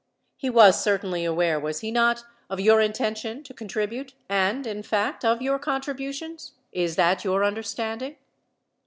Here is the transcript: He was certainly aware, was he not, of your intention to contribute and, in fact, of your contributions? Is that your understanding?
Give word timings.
He 0.35 0.49
was 0.49 0.81
certainly 0.81 1.25
aware, 1.25 1.59
was 1.59 1.81
he 1.81 1.91
not, 1.91 2.23
of 2.49 2.59
your 2.59 2.81
intention 2.81 3.43
to 3.43 3.53
contribute 3.53 4.15
and, 4.29 4.65
in 4.65 4.81
fact, 4.81 5.23
of 5.23 5.43
your 5.43 5.59
contributions? 5.59 6.53
Is 6.71 6.95
that 6.95 7.23
your 7.23 7.43
understanding? 7.43 8.15